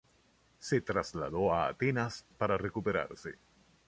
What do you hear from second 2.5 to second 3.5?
recuperarse.